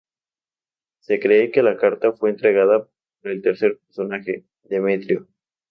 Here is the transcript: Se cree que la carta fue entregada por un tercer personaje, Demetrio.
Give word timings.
Se 1.01 1.19
cree 1.19 1.51
que 1.51 1.61
la 1.61 1.77
carta 1.77 2.13
fue 2.13 2.31
entregada 2.31 2.85
por 3.21 3.31
un 3.31 3.39
tercer 3.43 3.77
personaje, 3.85 4.45
Demetrio. 4.63 5.27